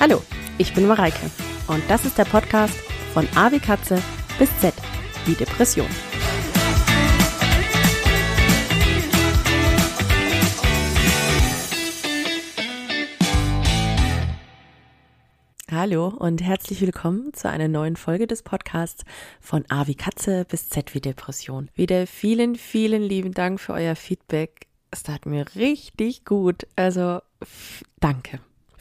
[0.00, 0.22] Hallo,
[0.58, 1.28] ich bin Mareike
[1.66, 2.78] und das ist der Podcast
[3.12, 4.00] von A wie Katze
[4.38, 4.72] bis Z
[5.26, 5.88] wie Depression.
[15.68, 19.04] Hallo und herzlich willkommen zu einer neuen Folge des Podcasts
[19.40, 21.70] von A wie Katze bis Z wie Depression.
[21.74, 24.68] Wieder vielen, vielen lieben Dank für euer Feedback.
[24.92, 26.68] Es tat mir richtig gut.
[26.76, 27.18] Also
[27.98, 28.38] danke.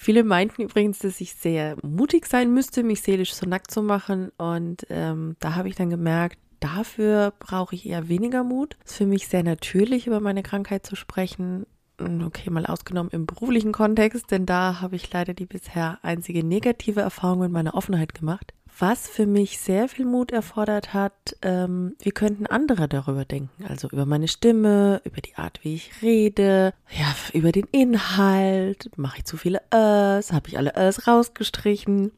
[0.07, 4.31] Viele meinten übrigens, dass ich sehr mutig sein müsste, mich seelisch so nackt zu machen.
[4.37, 8.77] Und ähm, da habe ich dann gemerkt, dafür brauche ich eher weniger Mut.
[8.85, 11.65] Es ist für mich sehr natürlich, über meine Krankheit zu sprechen.
[11.99, 17.01] Okay, mal ausgenommen im beruflichen Kontext, denn da habe ich leider die bisher einzige negative
[17.01, 22.11] Erfahrung mit meiner Offenheit gemacht was für mich sehr viel Mut erfordert hat, ähm, wie
[22.11, 23.65] könnten andere darüber denken?
[23.65, 29.19] Also über meine Stimme, über die Art, wie ich rede, ja, über den Inhalt, mache
[29.19, 32.11] ich zu viele Ös, habe ich alle Ös rausgestrichen.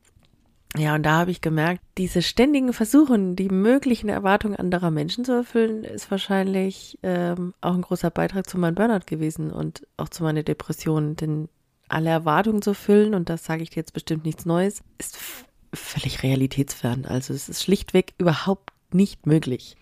[0.77, 5.31] Ja, und da habe ich gemerkt, diese ständigen Versuchen, die möglichen Erwartungen anderer Menschen zu
[5.31, 10.23] erfüllen, ist wahrscheinlich ähm, auch ein großer Beitrag zu meinem Burnout gewesen und auch zu
[10.23, 11.15] meiner Depression.
[11.15, 11.49] Denn
[11.87, 15.17] alle Erwartungen zu füllen, und das sage ich dir jetzt bestimmt nichts Neues, ist
[15.73, 17.05] völlig realitätsfern.
[17.05, 19.75] Also es ist schlichtweg überhaupt nicht möglich.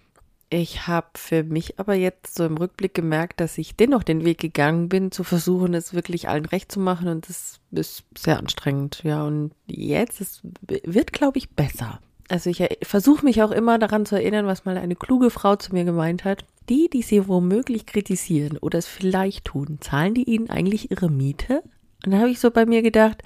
[0.49, 4.37] Ich habe für mich aber jetzt so im Rückblick gemerkt, dass ich dennoch den Weg
[4.37, 9.01] gegangen bin, zu versuchen, es wirklich allen recht zu machen und das ist sehr anstrengend.
[9.03, 11.99] Ja, und jetzt es wird, glaube ich, besser.
[12.29, 15.73] Also ich versuche mich auch immer daran zu erinnern, was mal eine kluge Frau zu
[15.73, 16.45] mir gemeint hat.
[16.69, 21.63] Die, die sie womöglich kritisieren oder es vielleicht tun, zahlen die ihnen eigentlich ihre Miete?
[22.05, 23.23] Und da habe ich so bei mir gedacht,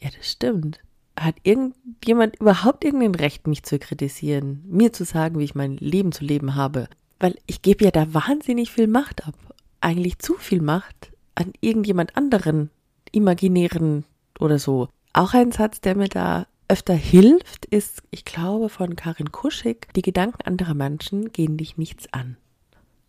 [0.00, 0.80] ja, das stimmt
[1.18, 6.12] hat irgendjemand überhaupt irgendein Recht, mich zu kritisieren, mir zu sagen, wie ich mein Leben
[6.12, 6.88] zu leben habe?
[7.20, 9.34] Weil ich gebe ja da wahnsinnig viel Macht ab.
[9.80, 12.70] Eigentlich zu viel Macht an irgendjemand anderen,
[13.12, 14.04] imaginären
[14.38, 14.88] oder so.
[15.12, 20.02] Auch ein Satz, der mir da öfter hilft, ist, ich glaube, von Karin Kuschig, die
[20.02, 22.36] Gedanken anderer Menschen gehen dich nichts an.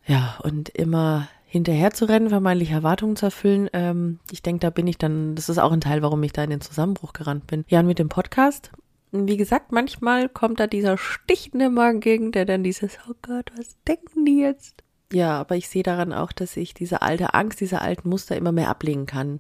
[0.05, 3.69] Ja, und immer hinterher zu rennen, vermeintlich Erwartungen zu erfüllen.
[3.71, 6.43] Ähm, ich denke, da bin ich dann, das ist auch ein Teil, warum ich da
[6.43, 7.63] in den Zusammenbruch gerannt bin.
[7.69, 8.71] Ja, und mit dem Podcast,
[9.13, 13.77] wie gesagt, manchmal kommt da dieser stichende Magen gegen, der dann dieses, oh Gott, was
[13.87, 14.83] denken die jetzt?
[15.13, 18.51] Ja, aber ich sehe daran auch, dass ich diese alte Angst, diese alten Muster immer
[18.51, 19.39] mehr ablegen kann.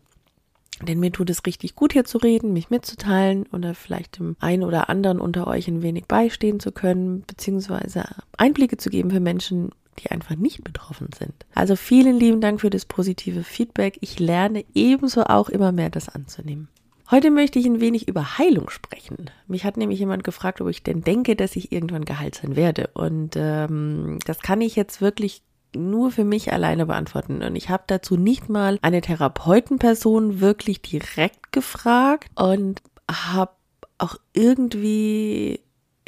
[0.81, 4.63] Denn mir tut es richtig gut, hier zu reden, mich mitzuteilen oder vielleicht dem einen
[4.63, 8.05] oder anderen unter euch ein wenig beistehen zu können, beziehungsweise
[8.37, 11.33] Einblicke zu geben für Menschen, die einfach nicht betroffen sind.
[11.53, 13.97] Also vielen lieben Dank für das positive Feedback.
[14.01, 16.67] Ich lerne ebenso auch immer mehr das anzunehmen.
[17.11, 19.29] Heute möchte ich ein wenig über Heilung sprechen.
[19.47, 22.89] Mich hat nämlich jemand gefragt, ob ich denn denke, dass ich irgendwann geheilt sein werde.
[22.93, 25.43] Und ähm, das kann ich jetzt wirklich
[25.75, 27.43] nur für mich alleine beantworten.
[27.43, 32.81] Und ich habe dazu nicht mal eine Therapeutenperson wirklich direkt gefragt und
[33.11, 33.51] habe
[33.97, 35.61] auch irgendwie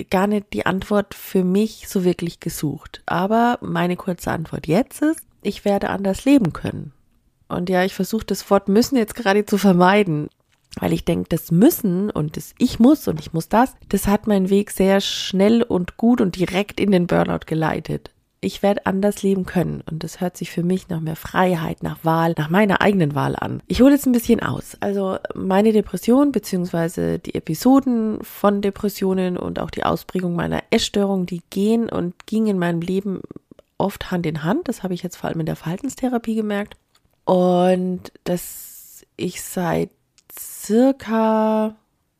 [0.10, 3.02] gar nicht die Antwort für mich so wirklich gesucht.
[3.06, 6.94] Aber meine kurze Antwort jetzt ist, ich werde anders leben können.
[7.48, 10.30] Und ja, ich versuche das Wort müssen jetzt gerade zu vermeiden,
[10.80, 14.28] weil ich denke, das müssen und das ich muss und ich muss das, das hat
[14.28, 18.12] meinen Weg sehr schnell und gut und direkt in den Burnout geleitet
[18.48, 19.84] ich werde anders leben können.
[19.92, 23.36] Und das hört sich für mich nach mehr Freiheit, nach Wahl, nach meiner eigenen Wahl
[23.36, 23.62] an.
[23.68, 24.78] Ich hole jetzt ein bisschen aus.
[24.80, 31.42] Also meine Depression beziehungsweise die Episoden von Depressionen und auch die Ausprägung meiner Essstörung, die
[31.50, 33.20] gehen und gingen in meinem Leben
[33.78, 34.70] oft Hand in Hand.
[34.70, 36.78] Das habe ich jetzt vor allem in der Verhaltenstherapie gemerkt.
[37.26, 39.90] Und dass ich seit
[40.40, 41.76] circa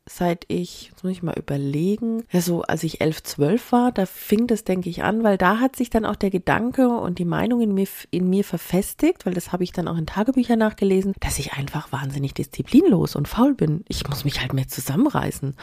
[0.08, 4.06] seit ich, jetzt muss ich mal überlegen, ja so, als ich elf, zwölf war, da
[4.06, 7.24] fing das, denke ich, an, weil da hat sich dann auch der Gedanke und die
[7.24, 11.14] Meinung in mir, in mir verfestigt, weil das habe ich dann auch in Tagebüchern nachgelesen,
[11.20, 13.84] dass ich einfach wahnsinnig disziplinlos und faul bin.
[13.88, 15.54] Ich muss mich halt mehr zusammenreißen.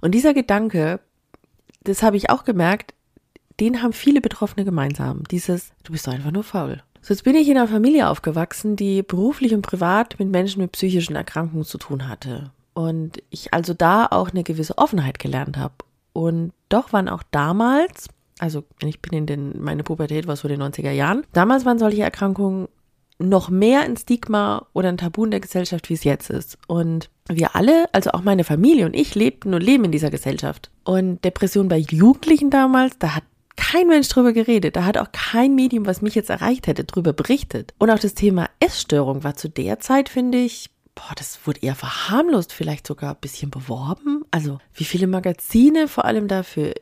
[0.00, 1.00] Und dieser Gedanke,
[1.84, 2.94] das habe ich auch gemerkt,
[3.60, 5.24] den haben viele Betroffene gemeinsam.
[5.30, 6.82] Dieses, du bist doch einfach nur faul.
[7.02, 10.72] So, jetzt bin ich in einer Familie aufgewachsen, die beruflich und privat mit Menschen mit
[10.72, 12.52] psychischen Erkrankungen zu tun hatte.
[12.80, 15.74] Und ich also da auch eine gewisse Offenheit gelernt habe.
[16.14, 20.58] Und doch waren auch damals, also ich bin in den, meine Pubertät war so in
[20.58, 22.68] den 90er Jahren, damals waren solche Erkrankungen
[23.18, 26.56] noch mehr ein Stigma oder ein Tabu in der Gesellschaft, wie es jetzt ist.
[26.68, 30.70] Und wir alle, also auch meine Familie und ich, lebten und leben in dieser Gesellschaft.
[30.82, 33.24] Und Depression bei Jugendlichen damals, da hat
[33.56, 34.76] kein Mensch drüber geredet.
[34.76, 37.74] Da hat auch kein Medium, was mich jetzt erreicht hätte, drüber berichtet.
[37.76, 41.74] Und auch das Thema Essstörung war zu der Zeit, finde ich, boah, das wurde eher
[41.74, 44.24] verharmlost, vielleicht sogar ein bisschen beworben.
[44.30, 46.74] Also wie viele Magazine, vor allem dafür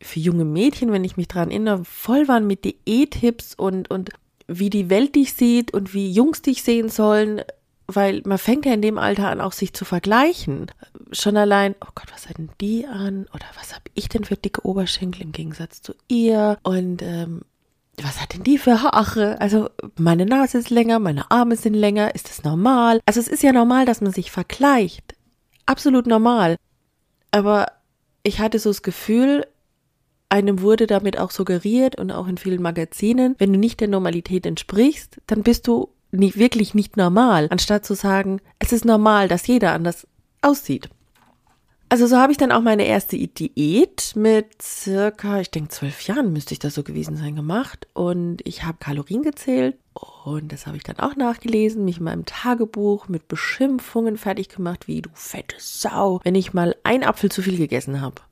[0.00, 4.10] für junge Mädchen, wenn ich mich daran erinnere, voll waren mit Diät-Tipps und, und
[4.46, 7.42] wie die Welt dich sieht und wie Jungs dich sehen sollen,
[7.86, 10.70] weil man fängt ja in dem Alter an, auch sich zu vergleichen.
[11.12, 13.26] schon allein, oh Gott, was hatten die an?
[13.34, 16.58] Oder was habe ich denn für dicke Oberschenkel im Gegensatz zu ihr?
[16.62, 17.42] Und ähm,
[18.02, 19.40] was hat denn die für Haare?
[19.40, 19.68] Also
[19.98, 22.14] meine Nase ist länger, meine Arme sind länger.
[22.14, 23.00] Ist das normal?
[23.06, 25.14] Also es ist ja normal, dass man sich vergleicht.
[25.66, 26.56] Absolut normal.
[27.30, 27.66] Aber
[28.22, 29.46] ich hatte so das Gefühl,
[30.28, 34.46] einem wurde damit auch suggeriert und auch in vielen Magazinen, wenn du nicht der Normalität
[34.46, 39.46] entsprichst, dann bist du nicht, wirklich nicht normal, anstatt zu sagen, es ist normal, dass
[39.46, 40.06] jeder anders
[40.42, 40.88] aussieht.
[41.88, 46.32] Also so habe ich dann auch meine erste Diät mit circa, ich denke zwölf Jahren
[46.32, 47.86] müsste ich das so gewesen sein, gemacht.
[47.92, 49.76] Und ich habe Kalorien gezählt
[50.24, 54.88] und das habe ich dann auch nachgelesen, mich in meinem Tagebuch mit Beschimpfungen fertig gemacht,
[54.88, 58.22] wie du fette Sau, wenn ich mal einen Apfel zu viel gegessen habe.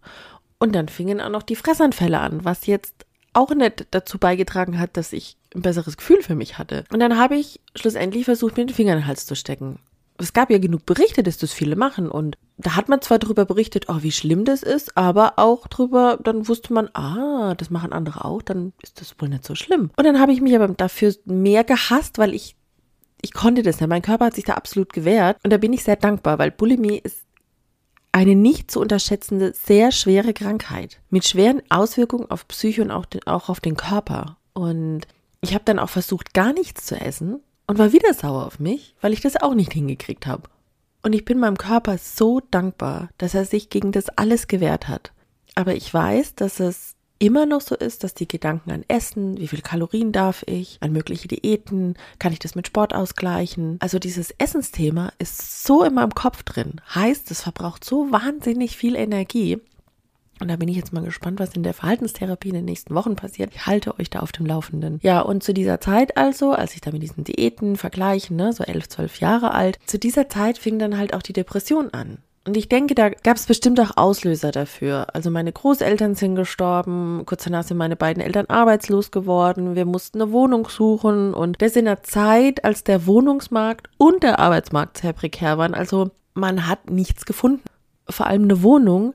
[0.59, 4.97] Und dann fingen auch noch die Fressanfälle an, was jetzt auch nicht dazu beigetragen hat,
[4.97, 6.85] dass ich ein besseres Gefühl für mich hatte.
[6.93, 9.79] Und dann habe ich schlussendlich versucht, mir den Finger in den Hals zu stecken
[10.23, 13.45] es gab ja genug Berichte, dass das viele machen und da hat man zwar darüber
[13.45, 17.93] berichtet, oh, wie schlimm das ist, aber auch drüber, dann wusste man, ah, das machen
[17.93, 19.91] andere auch, dann ist das wohl nicht so schlimm.
[19.97, 22.57] Und dann habe ich mich aber dafür mehr gehasst, weil ich,
[23.21, 23.89] ich konnte das nicht.
[23.89, 26.99] Mein Körper hat sich da absolut gewehrt und da bin ich sehr dankbar, weil Bulimie
[26.99, 27.25] ist
[28.13, 33.27] eine nicht zu unterschätzende, sehr schwere Krankheit mit schweren Auswirkungen auf Psyche und auch, den,
[33.27, 34.37] auch auf den Körper.
[34.53, 35.03] Und
[35.41, 37.41] ich habe dann auch versucht, gar nichts zu essen
[37.73, 40.43] und war wieder sauer auf mich, weil ich das auch nicht hingekriegt habe.
[41.03, 45.13] Und ich bin meinem Körper so dankbar, dass er sich gegen das alles gewehrt hat.
[45.55, 49.49] Aber ich weiß, dass es immer noch so ist, dass die Gedanken an Essen, wie
[49.49, 53.79] viel Kalorien darf ich, an mögliche Diäten, kann ich das mit Sport ausgleichen.
[53.81, 56.75] Also dieses Essensthema ist so in meinem Kopf drin.
[56.95, 59.59] Heißt, es verbraucht so wahnsinnig viel Energie,
[60.43, 63.17] und da bin ich jetzt mal gespannt, was in der Verhaltenstherapie in den nächsten Wochen
[63.17, 63.51] passiert.
[63.55, 64.99] Ich halte euch da auf dem Laufenden.
[65.03, 68.65] Ja, und zu dieser Zeit also, als ich da mit diesen Diäten vergleiche, ne, so
[68.65, 72.19] elf, zwölf Jahre alt, zu dieser Zeit fing dann halt auch die Depression an.
[72.45, 75.07] Und ich denke, da gab es bestimmt auch Auslöser dafür.
[75.15, 80.21] Also meine Großeltern sind gestorben, kurz danach sind meine beiden Eltern arbeitslos geworden, wir mussten
[80.21, 85.13] eine Wohnung suchen und das in einer Zeit, als der Wohnungsmarkt und der Arbeitsmarkt sehr
[85.13, 85.75] prekär waren.
[85.75, 87.63] Also man hat nichts gefunden.
[88.09, 89.15] Vor allem eine Wohnung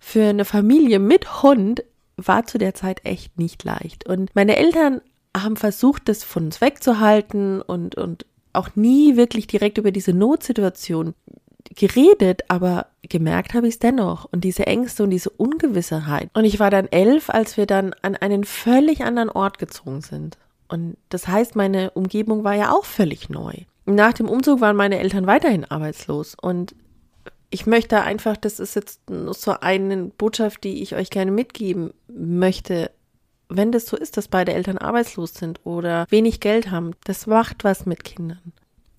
[0.00, 1.84] für eine Familie mit Hund
[2.16, 4.06] war zu der Zeit echt nicht leicht.
[4.08, 5.00] Und meine Eltern
[5.36, 11.14] haben versucht, das von uns wegzuhalten und, und auch nie wirklich direkt über diese Notsituation
[11.76, 14.26] geredet, aber gemerkt habe ich es dennoch.
[14.32, 16.30] Und diese Ängste und diese Ungewissheit.
[16.34, 20.36] Und ich war dann elf, als wir dann an einen völlig anderen Ort gezogen sind.
[20.68, 23.52] Und das heißt, meine Umgebung war ja auch völlig neu.
[23.86, 26.36] Nach dem Umzug waren meine Eltern weiterhin arbeitslos.
[26.40, 26.74] Und
[27.50, 32.90] ich möchte einfach, das ist jetzt so eine Botschaft, die ich euch gerne mitgeben möchte.
[33.48, 37.64] Wenn das so ist, dass beide Eltern arbeitslos sind oder wenig Geld haben, das macht
[37.64, 38.52] was mit Kindern.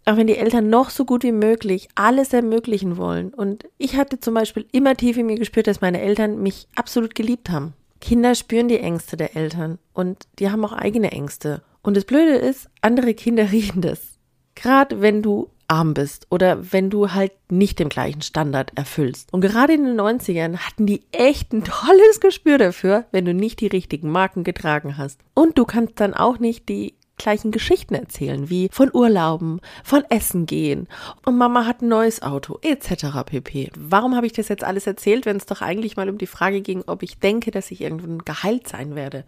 [0.06, 3.34] Auch wenn die Eltern noch so gut wie möglich alles ermöglichen wollen.
[3.34, 7.16] Und ich hatte zum Beispiel immer tief in mir gespürt, dass meine Eltern mich absolut
[7.16, 7.74] geliebt haben.
[8.02, 11.62] Kinder spüren die Ängste der Eltern und die haben auch eigene Ängste.
[11.84, 14.18] Und das Blöde ist, andere Kinder riechen das.
[14.56, 19.32] Gerade wenn du arm bist oder wenn du halt nicht den gleichen Standard erfüllst.
[19.34, 23.62] Und gerade in den 90ern hatten die echt ein tolles Gespür dafür, wenn du nicht
[23.62, 25.22] die richtigen Marken getragen hast.
[25.34, 30.46] Und du kannst dann auch nicht die gleichen Geschichten erzählen, wie von Urlauben, von Essen
[30.46, 30.88] gehen
[31.26, 33.24] und Mama hat ein neues Auto, etc.
[33.26, 33.72] pp.
[33.78, 36.62] Warum habe ich das jetzt alles erzählt, wenn es doch eigentlich mal um die Frage
[36.62, 39.24] ging, ob ich denke, dass ich irgendwann geheilt sein werde?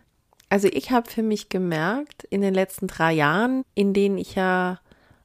[0.50, 4.80] Also ich habe für mich gemerkt, in den letzten drei Jahren, in denen ich ja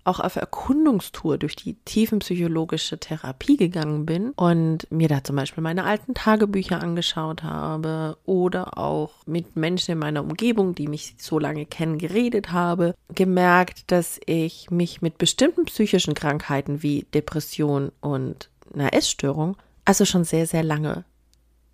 [0.09, 5.85] auch auf Erkundungstour durch die tiefenpsychologische Therapie gegangen bin und mir da zum Beispiel meine
[5.85, 11.67] alten Tagebücher angeschaut habe oder auch mit Menschen in meiner Umgebung, die mich so lange
[11.67, 18.95] kennen, geredet habe, gemerkt, dass ich mich mit bestimmten psychischen Krankheiten wie Depression und einer
[18.95, 21.05] Essstörung also schon sehr, sehr lange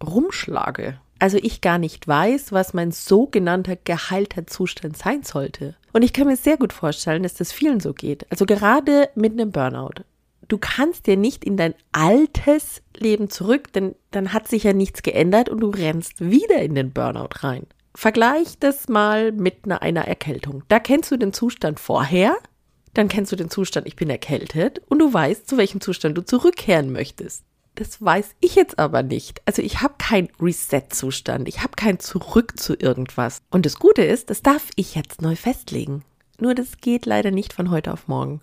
[0.04, 5.74] rumschlage also ich gar nicht weiß, was mein sogenannter geheilter Zustand sein sollte.
[5.94, 8.26] Und ich kann mir sehr gut vorstellen, dass das vielen so geht.
[8.30, 10.02] Also gerade mit einem Burnout.
[10.48, 15.02] Du kannst dir nicht in dein altes Leben zurück, denn dann hat sich ja nichts
[15.02, 17.68] geändert und du rennst wieder in den Burnout rein.
[17.94, 20.64] Vergleich das mal mit einer Erkältung.
[20.66, 22.36] Da kennst du den Zustand vorher,
[22.92, 26.24] dann kennst du den Zustand, ich bin erkältet und du weißt, zu welchem Zustand du
[26.24, 27.44] zurückkehren möchtest.
[27.75, 29.43] Das weiß ich jetzt aber nicht.
[29.47, 31.49] Also ich habe keinen Reset-Zustand.
[31.49, 33.43] Ich habe kein Zurück zu irgendwas.
[33.50, 36.04] Und das Gute ist, das darf ich jetzt neu festlegen.
[36.38, 38.40] Nur das geht leider nicht von heute auf morgen.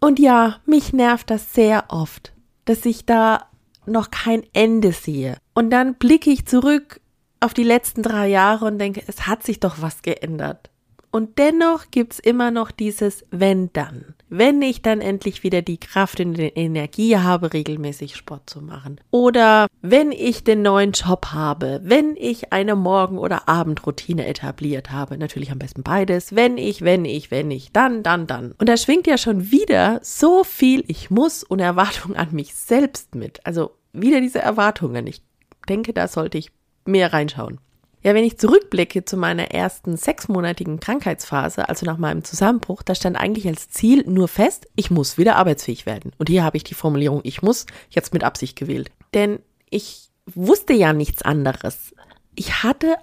[0.00, 2.32] Und ja, mich nervt das sehr oft,
[2.64, 3.46] dass ich da
[3.86, 5.36] noch kein Ende sehe.
[5.54, 7.00] Und dann blicke ich zurück
[7.40, 10.70] auf die letzten drei Jahre und denke, es hat sich doch was geändert.
[11.10, 14.14] Und dennoch gibt's immer noch dieses wenn dann.
[14.32, 18.98] Wenn ich dann endlich wieder die Kraft und die Energie habe, regelmäßig Sport zu machen.
[19.10, 25.18] Oder wenn ich den neuen Job habe, wenn ich eine Morgen- oder Abendroutine etabliert habe.
[25.18, 26.34] Natürlich am besten beides.
[26.34, 28.52] Wenn ich, wenn ich, wenn ich, dann, dann, dann.
[28.52, 33.14] Und da schwingt ja schon wieder so viel Ich muss und Erwartung an mich selbst
[33.14, 33.44] mit.
[33.44, 35.06] Also wieder diese Erwartungen.
[35.06, 35.22] Ich
[35.68, 36.50] denke, da sollte ich
[36.86, 37.60] mehr reinschauen.
[38.02, 43.16] Ja, wenn ich zurückblicke zu meiner ersten sechsmonatigen Krankheitsphase, also nach meinem Zusammenbruch, da stand
[43.16, 46.12] eigentlich als Ziel nur fest, ich muss wieder arbeitsfähig werden.
[46.18, 48.90] Und hier habe ich die Formulierung ich muss jetzt mit Absicht gewählt.
[49.14, 49.38] Denn
[49.70, 51.94] ich wusste ja nichts anderes.
[52.34, 52.96] Ich hatte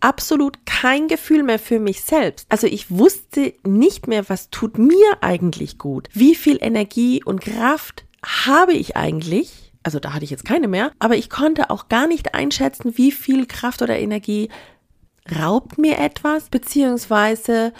[0.00, 2.46] absolut kein Gefühl mehr für mich selbst.
[2.48, 6.08] Also ich wusste nicht mehr, was tut mir eigentlich gut.
[6.12, 9.69] Wie viel Energie und Kraft habe ich eigentlich?
[9.82, 13.12] Also da hatte ich jetzt keine mehr, aber ich konnte auch gar nicht einschätzen, wie
[13.12, 14.50] viel Kraft oder Energie
[15.40, 17.72] raubt mir etwas, beziehungsweise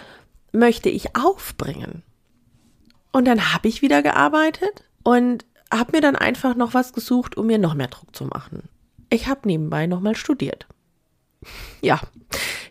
[0.51, 2.03] möchte ich aufbringen.
[3.11, 7.47] Und dann habe ich wieder gearbeitet und habe mir dann einfach noch was gesucht, um
[7.47, 8.69] mir noch mehr Druck zu machen.
[9.09, 10.67] Ich habe nebenbei nochmal studiert.
[11.83, 11.99] Ja,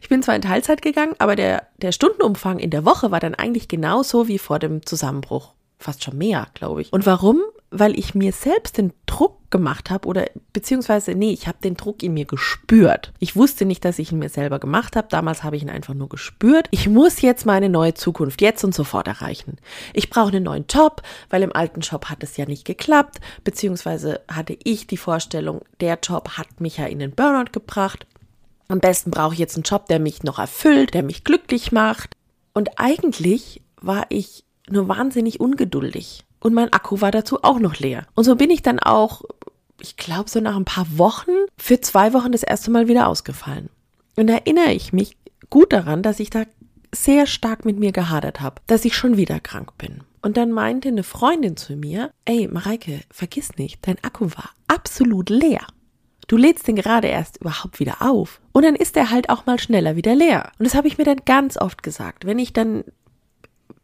[0.01, 3.35] ich bin zwar in Teilzeit gegangen, aber der, der Stundenumfang in der Woche war dann
[3.35, 5.55] eigentlich genauso wie vor dem Zusammenbruch.
[5.81, 6.93] Fast schon mehr, glaube ich.
[6.93, 7.41] Und warum?
[7.71, 12.03] Weil ich mir selbst den Druck gemacht habe oder beziehungsweise nee, ich habe den Druck
[12.03, 13.13] in mir gespürt.
[13.19, 15.09] Ich wusste nicht, dass ich ihn mir selber gemacht habe.
[15.11, 16.69] Damals habe ich ihn einfach nur gespürt.
[16.71, 19.59] Ich muss jetzt meine neue Zukunft jetzt und sofort erreichen.
[19.93, 24.21] Ich brauche einen neuen Job, weil im alten Job hat es ja nicht geklappt, beziehungsweise
[24.29, 28.07] hatte ich die Vorstellung, der Job hat mich ja in den Burnout gebracht.
[28.69, 32.11] Am besten brauche ich jetzt einen Job, der mich noch erfüllt, der mich glücklich macht.
[32.53, 38.07] Und eigentlich war ich nur wahnsinnig ungeduldig und mein Akku war dazu auch noch leer.
[38.15, 39.23] Und so bin ich dann auch,
[39.81, 43.69] ich glaube, so nach ein paar Wochen für zwei Wochen das erste Mal wieder ausgefallen.
[44.17, 45.17] Und da erinnere ich mich
[45.49, 46.45] gut daran, dass ich da
[46.95, 50.03] sehr stark mit mir gehadert habe, dass ich schon wieder krank bin.
[50.23, 55.31] Und dann meinte eine Freundin zu mir, ey, Mareike, vergiss nicht, dein Akku war absolut
[55.31, 55.67] leer.
[56.27, 58.41] Du lädst den gerade erst überhaupt wieder auf.
[58.53, 60.53] Und dann ist er halt auch mal schneller wieder leer.
[60.59, 62.25] Und das habe ich mir dann ganz oft gesagt.
[62.25, 62.85] Wenn ich dann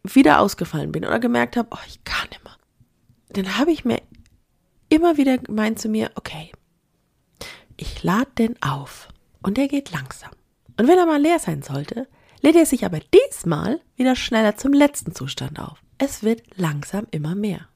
[0.03, 2.57] wieder ausgefallen bin oder gemerkt habe, oh, ich kann mehr,
[3.31, 4.01] dann habe ich mir
[4.89, 6.53] immer wieder gemeint zu mir, okay,
[7.77, 9.09] ich lade den auf
[9.43, 10.31] und der geht langsam.
[10.79, 12.09] Und wenn er mal leer sein sollte,
[12.41, 15.83] lädt er sich aber diesmal wieder schneller zum letzten Zustand auf.
[15.99, 17.69] Es wird langsam immer mehr.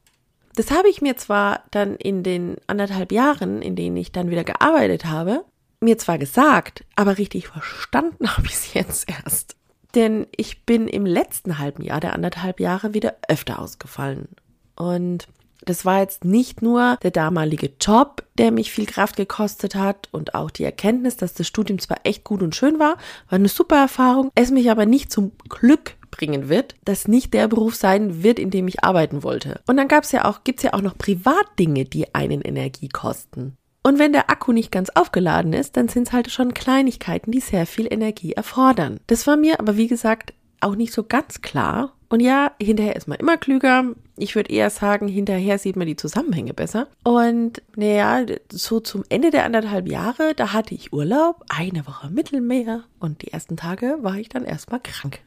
[0.54, 4.44] Das habe ich mir zwar dann in den anderthalb Jahren, in denen ich dann wieder
[4.44, 5.44] gearbeitet habe,
[5.80, 9.56] mir zwar gesagt, aber richtig verstanden habe ich es jetzt erst.
[9.94, 14.28] Denn ich bin im letzten halben Jahr der anderthalb Jahre wieder öfter ausgefallen.
[14.76, 15.26] Und
[15.64, 20.34] das war jetzt nicht nur der damalige Job, der mich viel Kraft gekostet hat und
[20.34, 22.96] auch die Erkenntnis, dass das Studium zwar echt gut und schön war,
[23.28, 27.48] war eine super Erfahrung, es mich aber nicht zum Glück bringen wird, dass nicht der
[27.48, 29.60] Beruf sein wird, in dem ich arbeiten wollte.
[29.66, 33.56] Und dann gab's ja auch, gibt's ja auch noch Privatdinge, die einen Energie kosten.
[33.82, 37.40] Und wenn der Akku nicht ganz aufgeladen ist, dann sind es halt schon Kleinigkeiten, die
[37.40, 39.00] sehr viel Energie erfordern.
[39.06, 41.94] Das war mir aber, wie gesagt, auch nicht so ganz klar.
[42.10, 43.84] Und ja, hinterher ist man immer klüger.
[44.16, 46.88] Ich würde eher sagen, hinterher sieht man die Zusammenhänge besser.
[47.04, 52.84] Und naja, so zum Ende der anderthalb Jahre, da hatte ich Urlaub, eine Woche Mittelmeer.
[52.98, 55.20] Und die ersten Tage war ich dann erstmal krank.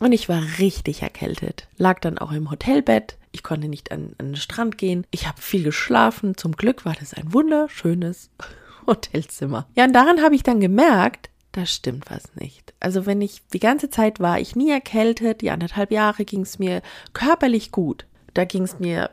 [0.00, 3.16] Und ich war richtig erkältet, lag dann auch im Hotelbett.
[3.36, 5.06] Ich konnte nicht an, an den Strand gehen.
[5.10, 6.38] Ich habe viel geschlafen.
[6.38, 8.30] Zum Glück war das ein wunderschönes
[8.86, 9.66] Hotelzimmer.
[9.76, 12.72] Ja, und daran habe ich dann gemerkt, da stimmt was nicht.
[12.80, 16.58] Also wenn ich die ganze Zeit war, ich nie erkältet, die anderthalb Jahre ging es
[16.58, 16.80] mir
[17.12, 18.06] körperlich gut.
[18.32, 19.10] Da ging es mir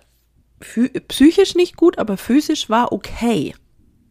[1.09, 3.53] psychisch nicht gut, aber physisch war okay.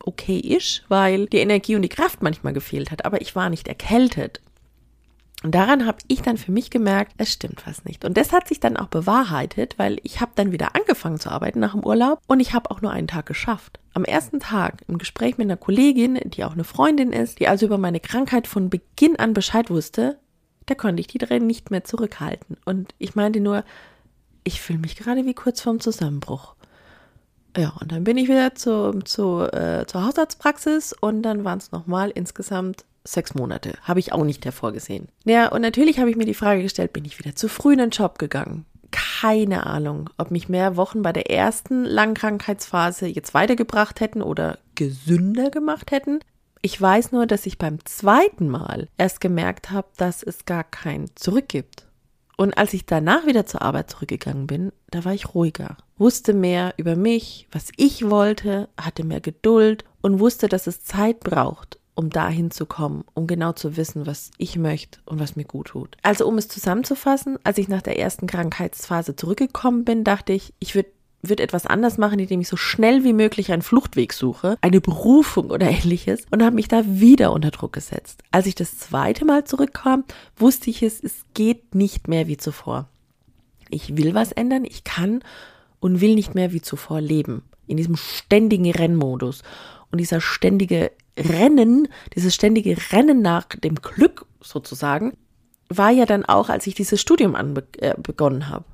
[0.05, 4.43] Okay-ish, weil die Energie und die Kraft manchmal gefehlt hat, aber ich war nicht erkältet.
[5.43, 8.05] Und daran habe ich dann für mich gemerkt, es stimmt was nicht.
[8.05, 11.59] Und das hat sich dann auch bewahrheitet, weil ich habe dann wieder angefangen zu arbeiten
[11.59, 13.81] nach dem Urlaub und ich habe auch nur einen Tag geschafft.
[13.95, 17.67] Am ersten Tag im Gespräch mit einer Kollegin, die auch eine Freundin ist, die also
[17.67, 20.19] über meine Krankheit von Beginn an Bescheid wusste,
[20.67, 22.57] da konnte ich die Tränen nicht mehr zurückhalten.
[22.65, 23.65] Und ich meinte nur,
[24.45, 26.55] ich fühle mich gerade wie kurz vorm Zusammenbruch.
[27.57, 31.71] Ja, und dann bin ich wieder zu, zu, äh, zur Hausarztpraxis und dann waren es
[31.71, 33.75] nochmal insgesamt sechs Monate.
[33.83, 35.09] Habe ich auch nicht hervorgesehen.
[35.25, 37.79] Ja, und natürlich habe ich mir die Frage gestellt, bin ich wieder zu früh in
[37.79, 38.67] den Job gegangen?
[38.91, 45.51] Keine Ahnung, ob mich mehr Wochen bei der ersten Langkrankheitsphase jetzt weitergebracht hätten oder gesünder
[45.51, 46.21] gemacht hätten.
[46.61, 51.11] Ich weiß nur, dass ich beim zweiten Mal erst gemerkt habe, dass es gar kein
[51.17, 51.87] Zurück gibt.
[52.37, 56.75] Und als ich danach wieder zur Arbeit zurückgegangen bin, da war ich ruhiger, wusste mehr
[56.77, 62.11] über mich, was ich wollte, hatte mehr Geduld und wusste, dass es Zeit braucht, um
[62.11, 65.97] dahin zu kommen, um genau zu wissen, was ich möchte und was mir gut tut.
[66.03, 70.75] Also um es zusammenzufassen, als ich nach der ersten Krankheitsphase zurückgekommen bin, dachte ich, ich
[70.75, 70.91] würde
[71.25, 75.51] würde etwas anders machen, indem ich so schnell wie möglich einen Fluchtweg suche, eine Berufung
[75.51, 78.23] oder ähnliches und habe mich da wieder unter Druck gesetzt.
[78.33, 80.05] Als ich das zweite Mal zurückkam,
[80.37, 82.89] wusste ich es, es geht nicht mehr wie zuvor.
[83.71, 85.23] Ich will was ändern, ich kann
[85.81, 87.43] und will nicht mehr wie zuvor leben.
[87.67, 89.43] In diesem ständigen Rennmodus.
[89.91, 95.13] Und dieser ständige Rennen, dieses ständige Rennen nach dem Glück sozusagen,
[95.69, 97.37] war ja dann auch, als ich dieses Studium
[97.79, 98.65] äh, begonnen habe.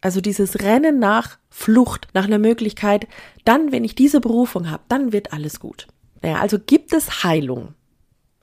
[0.00, 3.06] Also dieses Rennen nach Flucht, nach einer Möglichkeit,
[3.44, 5.86] dann, wenn ich diese Berufung habe, dann wird alles gut.
[6.22, 7.74] Naja, also gibt es Heilung.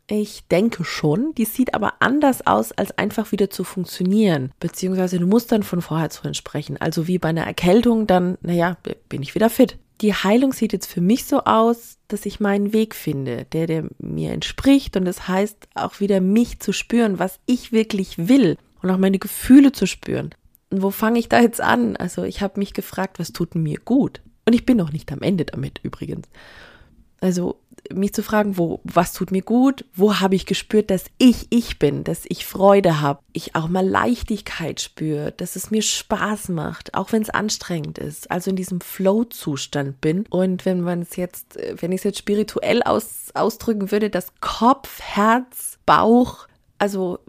[0.08, 4.52] Ich denke schon, die sieht aber anders aus, als einfach wieder zu funktionieren.
[4.60, 6.78] Beziehungsweise du musst dann von vorher zu sprechen.
[6.78, 8.78] Also wie bei einer Erkältung, dann, naja,
[9.08, 9.78] bin ich wieder fit.
[10.02, 13.86] Die Heilung sieht jetzt für mich so aus, dass ich meinen Weg finde, der, der
[14.00, 14.96] mir entspricht.
[14.96, 19.20] Und das heißt auch wieder mich zu spüren, was ich wirklich will und auch meine
[19.20, 20.30] Gefühle zu spüren.
[20.70, 21.98] Und wo fange ich da jetzt an?
[21.98, 24.22] Also ich habe mich gefragt, was tut mir gut?
[24.46, 26.28] Und ich bin noch nicht am Ende damit übrigens.
[27.22, 27.60] Also
[27.94, 29.86] mich zu fragen, wo, was tut mir gut?
[29.94, 33.88] Wo habe ich gespürt, dass ich ich bin, dass ich Freude habe, ich auch mal
[33.88, 38.30] Leichtigkeit spüre, dass es mir Spaß macht, auch wenn es anstrengend ist.
[38.32, 40.26] Also in diesem Flow-Zustand bin.
[40.30, 45.00] Und wenn man es jetzt, wenn ich es jetzt spirituell aus, ausdrücken würde, dass Kopf,
[45.02, 46.48] Herz, Bauch,
[46.78, 47.20] also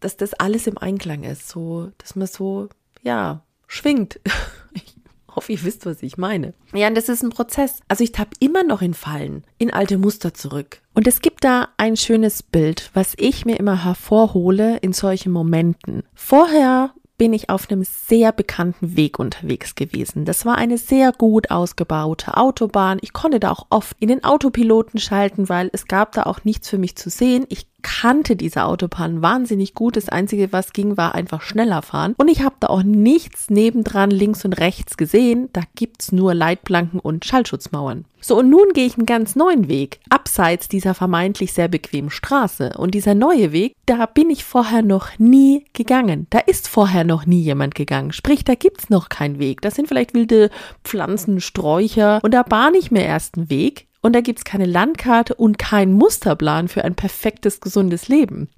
[0.00, 2.68] dass das alles im Einklang ist, so, dass man so
[3.02, 4.20] ja, schwingt.
[5.36, 6.54] hoffe, ihr wisst, was ich meine.
[6.72, 7.80] Ja, und das ist ein Prozess.
[7.88, 10.82] Also ich tapp immer noch in Fallen, in alte Muster zurück.
[10.94, 16.02] Und es gibt da ein schönes Bild, was ich mir immer hervorhole in solchen Momenten.
[16.14, 20.24] Vorher bin ich auf einem sehr bekannten Weg unterwegs gewesen.
[20.24, 22.96] Das war eine sehr gut ausgebaute Autobahn.
[23.02, 26.70] Ich konnte da auch oft in den Autopiloten schalten, weil es gab da auch nichts
[26.70, 27.44] für mich zu sehen.
[27.50, 29.96] Ich kannte diese Autobahn wahnsinnig gut.
[29.96, 32.14] Das Einzige, was ging, war einfach schneller fahren.
[32.16, 35.48] Und ich habe da auch nichts nebendran links und rechts gesehen.
[35.52, 38.04] Da gibt's nur Leitplanken und Schallschutzmauern.
[38.22, 42.74] So, und nun gehe ich einen ganz neuen Weg, abseits dieser vermeintlich sehr bequemen Straße.
[42.76, 46.26] Und dieser neue Weg, da bin ich vorher noch nie gegangen.
[46.28, 48.12] Da ist vorher noch nie jemand gegangen.
[48.12, 49.62] Sprich, da gibt's noch keinen Weg.
[49.62, 50.50] Das sind vielleicht wilde
[50.84, 52.20] Pflanzen, Sträucher.
[52.22, 55.92] Und da bahne ich mir erst einen Weg, und da gibt's keine Landkarte und keinen
[55.92, 58.48] Musterplan für ein perfektes, gesundes Leben.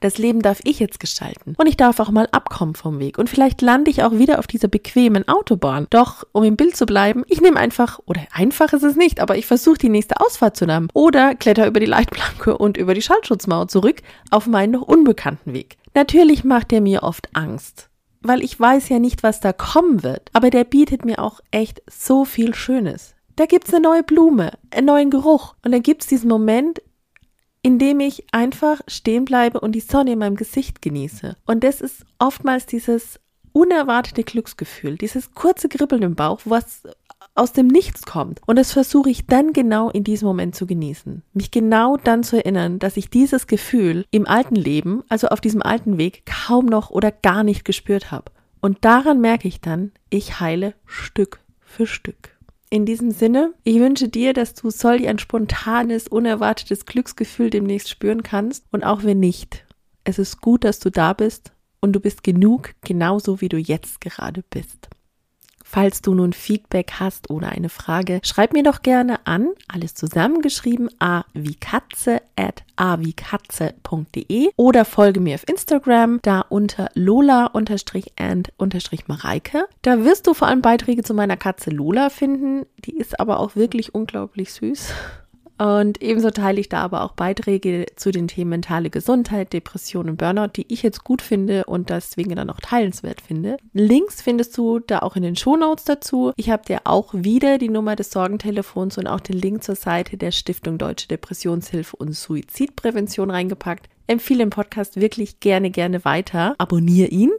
[0.00, 1.54] Das Leben darf ich jetzt gestalten.
[1.58, 3.18] Und ich darf auch mal abkommen vom Weg.
[3.18, 5.86] Und vielleicht lande ich auch wieder auf dieser bequemen Autobahn.
[5.90, 9.36] Doch, um im Bild zu bleiben, ich nehme einfach, oder einfach ist es nicht, aber
[9.36, 10.88] ich versuche die nächste Ausfahrt zu nehmen.
[10.94, 15.76] Oder kletter über die Leitplanke und über die Schallschutzmauer zurück auf meinen noch unbekannten Weg.
[15.94, 17.90] Natürlich macht der mir oft Angst
[18.22, 20.28] weil ich weiß ja nicht, was da kommen wird.
[20.32, 23.14] Aber der bietet mir auch echt so viel Schönes.
[23.40, 25.54] Da gibt's eine neue Blume, einen neuen Geruch.
[25.64, 26.82] Und dann gibt's diesen Moment,
[27.62, 31.36] in dem ich einfach stehen bleibe und die Sonne in meinem Gesicht genieße.
[31.46, 33.18] Und das ist oftmals dieses
[33.52, 36.82] unerwartete Glücksgefühl, dieses kurze Kribbeln im Bauch, was
[37.34, 38.42] aus dem Nichts kommt.
[38.46, 41.22] Und das versuche ich dann genau in diesem Moment zu genießen.
[41.32, 45.62] Mich genau dann zu erinnern, dass ich dieses Gefühl im alten Leben, also auf diesem
[45.62, 48.32] alten Weg, kaum noch oder gar nicht gespürt habe.
[48.60, 52.29] Und daran merke ich dann, ich heile Stück für Stück.
[52.72, 58.22] In diesem Sinne, ich wünsche dir, dass du solch ein spontanes, unerwartetes Glücksgefühl demnächst spüren
[58.22, 58.64] kannst.
[58.70, 59.66] Und auch wenn nicht,
[60.04, 64.00] es ist gut, dass du da bist und du bist genug, genauso wie du jetzt
[64.00, 64.88] gerade bist.
[65.72, 70.90] Falls du nun Feedback hast oder eine Frage, schreib mir doch gerne an, alles zusammengeschrieben,
[70.98, 72.98] a wie Katze at a
[74.56, 79.68] oder folge mir auf Instagram, da unter lola-and-mareike.
[79.82, 82.66] Da wirst du vor allem Beiträge zu meiner Katze Lola finden.
[82.78, 84.92] Die ist aber auch wirklich unglaublich süß.
[85.60, 90.16] Und ebenso teile ich da aber auch Beiträge zu den Themen mentale Gesundheit, Depression und
[90.16, 93.58] Burnout, die ich jetzt gut finde und deswegen dann auch teilenswert finde.
[93.74, 96.32] Links findest du da auch in den Shownotes dazu.
[96.36, 100.16] Ich habe dir auch wieder die Nummer des Sorgentelefons und auch den Link zur Seite
[100.16, 103.90] der Stiftung Deutsche Depressionshilfe und Suizidprävention reingepackt.
[104.06, 106.54] Empfehle den Podcast wirklich gerne, gerne weiter.
[106.56, 107.32] Abonniere ihn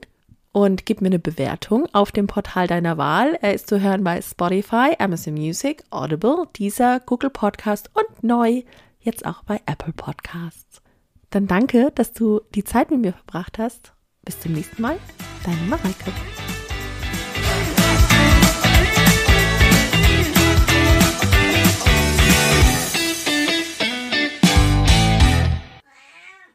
[0.51, 3.37] und gib mir eine Bewertung auf dem Portal deiner Wahl.
[3.41, 8.63] Er ist zu hören bei Spotify, Amazon Music, Audible, Deezer, Google Podcast und neu
[8.99, 10.81] jetzt auch bei Apple Podcasts.
[11.29, 13.93] Dann danke, dass du die Zeit mit mir verbracht hast.
[14.23, 14.97] Bis zum nächsten Mal.
[15.43, 16.11] Deine Mareike.